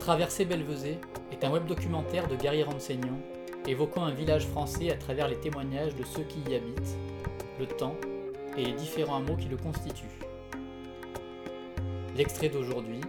[0.00, 0.98] Traverser Belvezé
[1.30, 3.20] est un web documentaire de Gary Renseignant
[3.68, 6.96] évoquant un village français à travers les témoignages de ceux qui y habitent,
[7.58, 7.94] le temps
[8.56, 10.06] et les différents hameaux qui le constituent.
[12.16, 13.00] L'extrait d'aujourd'hui,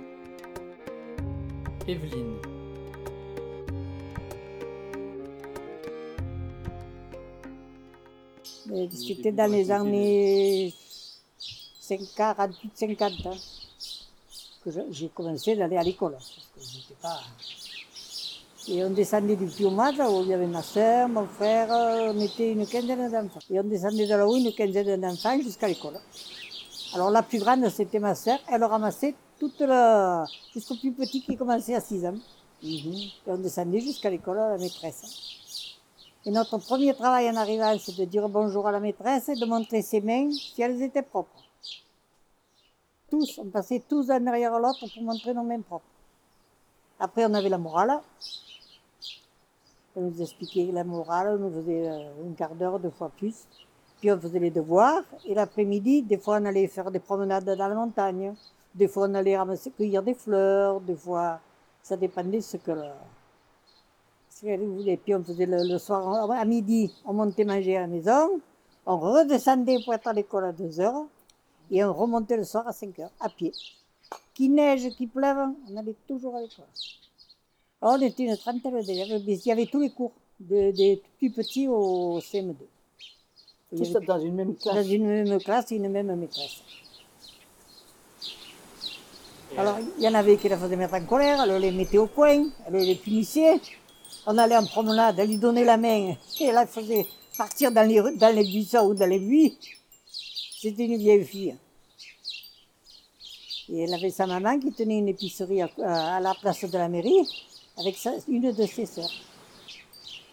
[1.88, 2.36] Evelyne.
[8.92, 10.74] C'était dans les années
[11.90, 13.32] 48-50 hein,
[14.64, 16.18] que j'ai commencé d'aller à l'école.
[17.02, 17.20] Pas...
[18.68, 21.68] Et on descendait du Piomage, où il y avait ma soeur, mon frère,
[22.14, 23.40] on était une quinzaine d'enfants.
[23.50, 26.00] Et on descendait de là-haut une quinzaine d'enfants jusqu'à l'école.
[26.94, 30.26] Alors la plus grande, c'était ma soeur, elle ramassait toute la...
[30.54, 32.20] jusqu'au plus petit qui commençait à 6 ans.
[32.64, 32.84] Et
[33.26, 35.02] on descendait jusqu'à l'école à la maîtresse.
[36.24, 39.46] Et notre premier travail en arrivant, c'est de dire bonjour à la maîtresse et de
[39.46, 41.44] montrer ses mains si elles étaient propres.
[43.10, 45.86] Tous, on passait tous un derrière l'autre pour montrer nos mains propres.
[47.02, 48.00] Après, on avait la morale.
[49.96, 53.46] On nous expliquait la morale, on nous faisait euh, un quart d'heure, deux fois plus.
[54.00, 55.04] Puis on faisait les devoirs.
[55.26, 58.34] Et l'après-midi, des fois, on allait faire des promenades dans la montagne.
[58.74, 60.80] Des fois, on allait ramasser, cueillir des fleurs.
[60.80, 61.40] Des fois,
[61.84, 62.72] ça dépendait de ce que
[64.44, 68.40] et puis on faisait le, soir, à midi, on montait manger à la maison,
[68.86, 71.06] on redescendait pour être à l'école à 2 heures,
[71.70, 73.52] et on remontait le soir à 5 heures, à pied.
[74.34, 75.38] Qu'il neige, qu'il pleuve,
[75.70, 76.66] on allait toujours à l'école.
[77.82, 82.20] On était une trentaine d'élèves, il y avait tous les cours, des plus petits au
[82.20, 82.56] CM2.
[83.76, 86.62] Tous dans une même classe Dans une même classe et une même maîtresse.
[89.58, 92.08] Alors, il y en avait qui la faisaient mettre en colère, elle les mettait au
[92.08, 93.60] coin, elle les punissait.
[94.26, 97.06] On allait en promenade, elle lui donnait la main, et elle la faisait
[97.38, 99.58] partir dans les, dans les buissons ou dans les buis.
[100.60, 101.56] C'était une vieille fille.
[103.74, 107.26] Et elle avait sa maman qui tenait une épicerie à, la place de la mairie
[107.78, 107.98] avec
[108.28, 109.12] une de ses sœurs.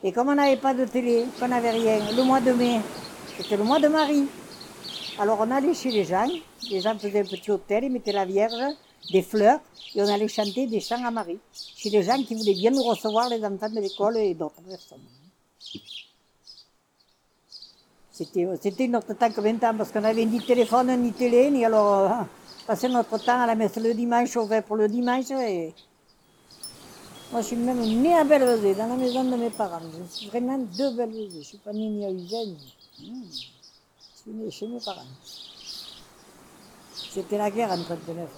[0.03, 2.81] Et comme on n'avait pas de télé, qu'on n'avait rien, le mois de mai,
[3.37, 4.27] c'était le mois de Marie.
[5.21, 6.29] Alors on allait chez les gens,
[6.71, 8.75] les gens faisaient un petit hôtel, ils mettaient la Vierge,
[9.13, 9.61] des fleurs,
[9.95, 12.83] et on allait chanter des chants à Marie, chez les gens qui voulaient bien nous
[12.83, 14.99] recevoir, les enfants de l'école et d'autres personnes.
[18.11, 21.95] C'était, notre temps que 20 ans, parce qu'on n'avait ni téléphone, ni télé, ni alors
[21.99, 22.09] euh,
[22.69, 25.31] passer notre temps à la messe le dimanche, au vin pour le dimanche.
[25.31, 25.75] Et...
[27.33, 29.81] Moi, je suis même née à Bellevesée, dans la maison de mes parents.
[29.91, 31.31] Je suis vraiment de Bellevesée.
[31.31, 32.53] Je ne suis pas née ni à Usain.
[33.01, 33.25] Hmm.
[33.31, 35.01] Je suis née chez mes parents.
[36.93, 38.29] C'était la guerre en 39.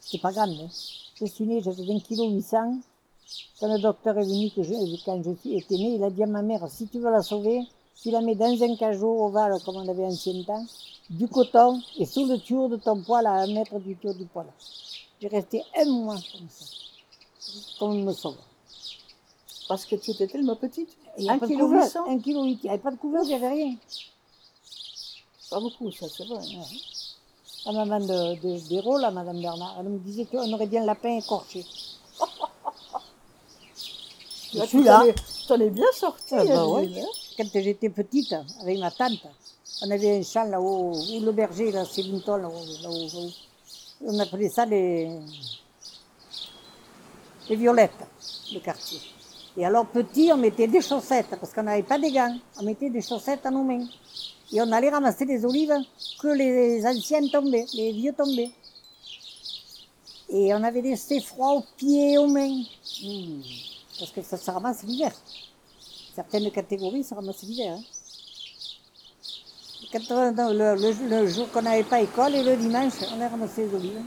[0.00, 0.50] C'est pas grave.
[0.50, 0.68] Hein.
[1.20, 2.80] Je suis née, j'avais 20 kg 800.
[3.60, 6.26] Quand le docteur est venu, que quand je suis, été née, il a dit à
[6.26, 7.60] ma mère, si tu veux la sauver,
[8.00, 10.64] tu la mets dans un cajot ovale, comme on avait ancien temps,
[11.10, 14.26] du coton, et sous le tuyau de ton poil, à un mètre du tuyau du
[14.26, 14.46] poil.
[15.20, 16.64] J'ai resté un mois comme ça,
[17.78, 18.36] comme me sauve.
[19.68, 20.90] Parce que tu étais tellement petite
[21.28, 22.58] Un kilo 800 Un kilo 800.
[22.62, 23.74] Il n'y avait pas de couvercle, il n'y avait rien.
[25.50, 26.40] Pas beaucoup, ça, c'est vrai
[27.66, 30.86] la maman de, de, d'Hérault, la madame Bernard, elle me disait qu'on aurait bien le
[30.86, 31.64] lapin écorché.
[34.54, 35.04] Je suis là.
[35.46, 36.34] Tu en es bien sortie.
[36.34, 36.90] Ah, bah ouais.
[37.42, 39.26] Quand j'étais petite, avec ma tante,
[39.82, 43.30] on avait un champ là-haut, où le berger, là, c'est là-haut, là-haut,
[44.06, 45.18] On appelait ça les,
[47.48, 48.06] les violettes,
[48.54, 49.00] le quartier.
[49.56, 52.36] Et alors, petit, on mettait des chaussettes, parce qu'on n'avait pas des gants.
[52.60, 53.86] On mettait des chaussettes à nos mains.
[54.52, 55.74] Et on allait ramasser les olives
[56.20, 58.52] que les anciennes tombaient, les vieux tombaient.
[60.28, 62.62] Et on avait laissé froid aux pieds aux mains.
[63.02, 63.40] Hmm.
[63.98, 65.12] Parce que ça se ramasse l'hiver.
[66.14, 67.78] Certaines catégories se ramassent l'hiver.
[67.78, 67.82] Hein.
[69.94, 74.02] Le, jour qu'on n'avait pas école et le dimanche, on a ramassé les olives.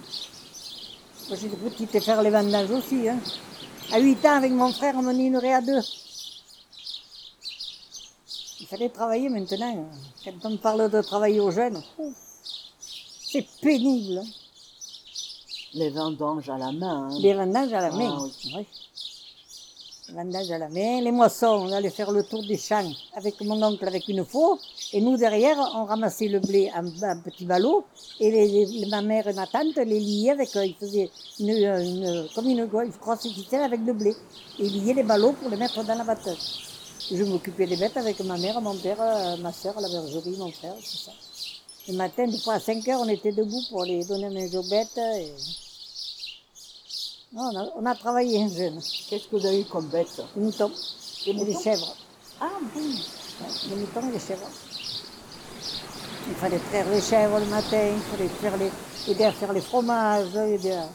[1.27, 3.09] Moi j'étais petite et faire les vendanges aussi.
[3.09, 3.19] Hein.
[3.91, 5.81] À 8 ans, avec mon frère, on menait à deux.
[8.59, 9.87] Il fallait travailler maintenant.
[10.23, 11.81] Quand on parle de travailler aux jeunes,
[12.79, 14.19] c'est pénible.
[14.19, 14.27] Hein.
[15.73, 17.09] Les vendanges à la main.
[17.09, 17.19] Hein.
[17.19, 18.67] Les vendanges à la main, ah, oui.
[20.09, 21.01] Vendanges à la main.
[21.01, 24.59] Les moissons, on allait faire le tour des champs avec mon oncle avec une faux.
[24.93, 27.85] Et nous, derrière, on ramassait le blé en, un petit ballot.
[28.19, 31.09] Et ma mère et ma tante les liaient avec, euh, ils faisaient
[31.39, 34.15] une, une, comme une, une avec le blé.
[34.59, 36.61] Et ils liaient les ballots pour les mettre dans la batteuse.
[37.11, 40.51] Je m'occupais des bêtes avec ma mère, mon père, euh, ma soeur, la bergerie, mon
[40.51, 41.11] frère, tout ça.
[41.87, 44.57] Le matin, des fois à 5 heures, on était debout pour les donner à manger
[44.57, 44.63] aux
[47.35, 47.71] bêtes.
[47.75, 48.79] on, a, travaillé un jeune.
[49.09, 50.71] Qu'est-ce que vous avez eu comme bêtes Des moutons.
[51.25, 51.95] Des et des chèvres.
[52.39, 52.81] Ah bon
[53.69, 54.49] Des moutons et des chèvres.
[56.27, 58.71] Il fallait traire les chèvres le matin, il fallait faire les,
[59.11, 60.89] aider à faire les fromages, aider à...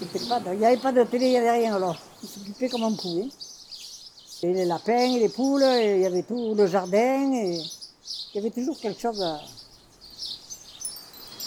[0.00, 1.96] Il n'y avait pas de télé, il n'y avait rien alors.
[2.22, 3.28] On s'occupait comme on pouvait.
[4.42, 8.36] Et les lapins, et les poules, et il y avait tout le jardin, et il
[8.36, 9.40] y avait toujours quelque chose à,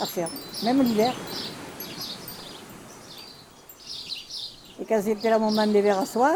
[0.02, 0.30] à faire,
[0.64, 1.14] même l'hiver.
[4.80, 6.36] Et quand c'était le moment des verres à soie,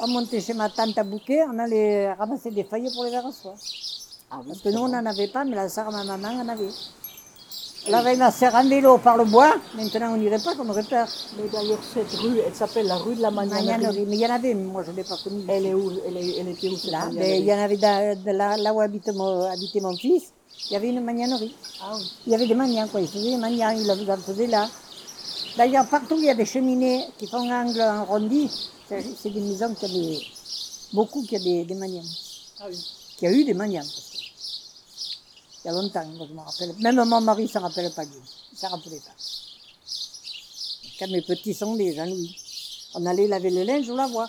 [0.00, 3.26] on montait chez ma tante à Bouquet, on allait ramasser des feuilles pour les verres
[3.26, 3.54] à soie.
[4.30, 6.48] Ah oui, Parce que nous, on n'en avait pas, mais la sœur ma maman en
[6.48, 6.70] avait.
[7.86, 10.84] Elle avait ma sœur en vélo par le bois, maintenant on n'irait pas, qu'on aurait
[10.84, 11.06] peur.
[11.36, 14.06] Mais d'ailleurs, cette rue, elle s'appelle la rue de la Magnanerie.
[14.08, 15.44] Mais il y en avait, moi je ne l'ai pas connue.
[15.48, 15.92] Elle est où?
[16.06, 18.72] Elle, est, elle était où cette Là, mais il y en avait de là, là
[18.72, 20.32] où habite mon, habitait mon fils,
[20.70, 21.54] il y avait une magnanerie.
[21.80, 22.10] Ah oui.
[22.26, 23.00] Il y avait des maniens, quoi.
[23.00, 24.68] Ils faisaient des maniens, ils en faisaient là.
[25.56, 28.50] D'ailleurs, partout, il y a des cheminées qui font angle arrondi.
[28.88, 30.26] C'est c'est des maisons qui ont des...
[30.92, 32.02] beaucoup qui ont des, des maniens.
[32.60, 32.78] Ah oui.
[33.16, 33.70] Qui a eu des que Il
[35.64, 36.74] y a longtemps, moi, je me rappelle.
[36.80, 38.12] Même mon mari ne s'en rappelle pas, lui.
[38.52, 39.14] Il ne s'en rappelait pas.
[40.98, 42.36] Quand mes petits sont nés, Jean-Louis,
[42.94, 44.28] on allait laver le linge au lavoir.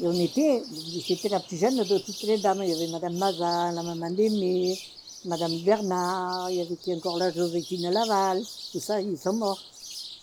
[0.00, 0.62] Et on était,
[1.06, 2.62] c'était la plus jeune de toutes les dames.
[2.62, 4.78] Il y avait Madame Mazan, la maman d'Aimé,
[5.24, 8.42] Madame Bernard, il y avait encore là, Joséphine Laval,
[8.72, 9.60] tout ça, ils sont morts.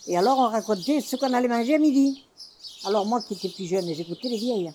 [0.08, 2.24] Et alors on racontait ce qu'on allait manger à midi.
[2.86, 4.72] Alors moi qui étais plus jeune, j'écoutais les vieilles.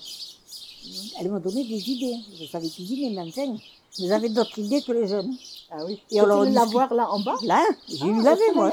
[1.19, 2.17] Elles m'ont donné des idées.
[2.39, 3.57] Je savais cuisiner, mais enfin,
[3.99, 5.35] j'avais d'autres idées que les jeunes.
[5.71, 5.99] Ah oui.
[6.11, 7.37] Et alors, on discute- l'avoir là en bas?
[7.43, 8.73] Là, j'ai Ah, eu lavé, c'est moi.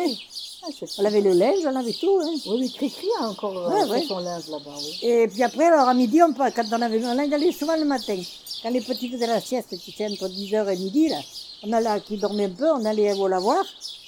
[0.64, 2.20] Ah, On lavait le linge, on lavait tout.
[2.22, 2.32] hein.
[2.48, 4.06] Oui, oui, Cricri a encore euh, Ouais, ouais.
[4.08, 5.00] son linge là-bas, oui.
[5.02, 7.86] Et puis après, alors à midi, on, part- quand on avait on allait souvent le
[7.86, 8.18] matin.
[8.64, 11.18] Quand les petits faisaient la sieste, c'était entre 10h et midi, là,
[11.64, 13.64] on allait, qui dormaient un peu, on allait au lavoir,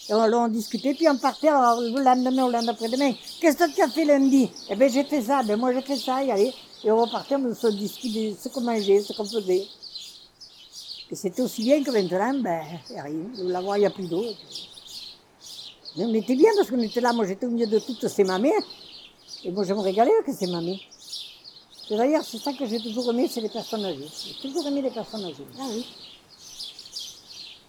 [0.10, 3.14] et on, on discutait, puis on partait alors, le lendemain ou l'après-demain.
[3.40, 4.50] Qu'est-ce que tu as fait lundi?
[4.70, 6.52] Eh bien, j'ai fait ça, ben moi j'ai fait ça, et allez.
[6.84, 9.68] Et on repartait, on se discutait ce qu'on mangeait, ce qu'on faisait.
[11.12, 13.12] Et c'était aussi bien que maintenant, ben, rien.
[13.38, 14.24] Le lavoir, il n'y a plus d'eau.
[15.98, 18.24] Mais on était bien parce qu'on était là, moi j'étais au milieu de toutes ces
[18.24, 18.54] mamées.
[19.44, 20.80] Et moi je me régalais avec ces mamées.
[21.92, 24.08] Et d'ailleurs, c'est ça que j'ai toujours aimé, c'est les personnes âgées.
[24.26, 25.46] J'ai toujours aimé les personnes âgées.
[25.60, 25.86] Ah oui.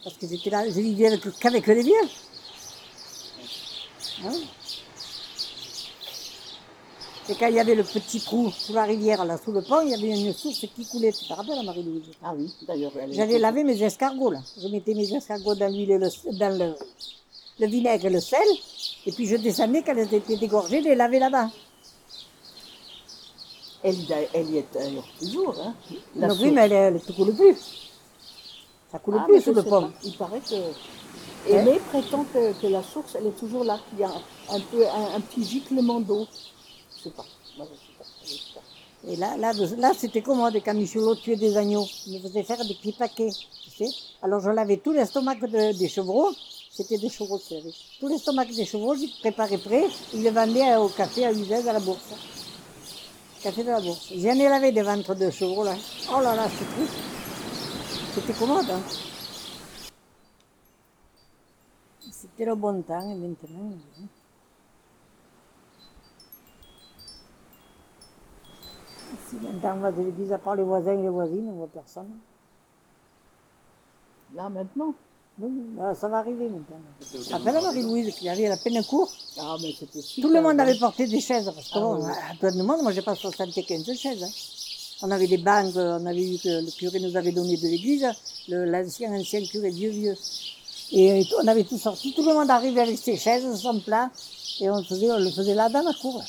[0.05, 1.95] Parce que j'étais là, je vivais avec- qu'avec les vieux.
[4.25, 4.47] Oui.
[7.31, 9.81] Et quand il y avait le petit trou sous la rivière, là, sous le pont,
[9.83, 11.13] il y avait une source qui coulait.
[11.13, 12.03] Tu te rappelles, Marie-Louise?
[12.23, 14.41] Ah oui, d'ailleurs, J'allais laver mes escargots, là.
[14.61, 16.75] Je mettais mes escargots dans l'huile dans le,
[17.61, 18.39] le vinaigre et le sel.
[19.07, 21.49] Et puis je descendais quand elles étaient dégorgées, les lavais là-bas.
[23.83, 24.67] Elle, y a- elle y est
[25.19, 25.75] toujours, hein.
[26.17, 27.57] La Non, oui, mais elle, elle ne coule plus.
[28.93, 29.91] Ça coule Ah, plus sous le pas.
[30.05, 31.51] Il paraît que.
[31.51, 34.11] Aimé prétend que, que la source, elle est toujours là, qu'il y a
[34.51, 36.27] un, peu, un, un petit giclement d'eau.
[36.99, 37.25] Je sais pas.
[37.57, 38.05] Moi, je sais pas.
[38.23, 38.61] Je sais pas.
[39.11, 41.87] Et là, là, là c'était commode quand Michelot tuait des agneaux?
[42.07, 43.31] Il me faisait faire des petits paquets.
[43.65, 43.91] Tu sais
[44.21, 46.29] Alors je lavais tout l'estomac de- des chevreaux.
[46.73, 47.73] C'était des chevreaux qu'il y avait.
[47.99, 49.85] Tout l'estomac des chevreaux, j'ai préparé prêt.
[50.15, 52.15] Il le vendait au café à Uzès à la bourse.
[53.43, 54.13] Café de la bourse.
[54.15, 55.75] J'en ai lavé des ventres de chevreaux là.
[56.15, 56.95] Oh là là, c'est triste.
[58.15, 58.71] C'était commode.
[58.71, 58.81] hein.
[62.11, 63.73] C'était le bon temps et maintenant.
[63.99, 64.07] hein.
[69.29, 71.67] Si maintenant on va de l'église, à part les voisins et les voisines, on voit
[71.69, 72.11] personne.
[74.35, 74.95] Là, maintenant.
[75.39, 77.37] Voilà, ça va arriver maintenant.
[77.37, 79.11] Appelle à Marie-Louise qui arrive à la peine court.
[79.39, 79.73] Ah, mais.
[80.21, 81.47] Tout le monde avait porté des chaises.
[81.47, 82.11] Parce que Ah bon, oui.
[82.31, 84.23] à plein de monde, moi j'ai pas 75 chaises.
[84.23, 84.29] hein.
[85.03, 88.07] On avait des banques, on avait eu que le curé nous avait donné de l'église,
[88.49, 90.17] l'ancien ancien curé vieux vieux.
[90.93, 94.11] Et on avait tout sorti, tout le monde arrivait avec ses chaises, son plat,
[94.61, 96.23] et on, faisait, on le faisait là dans la cour.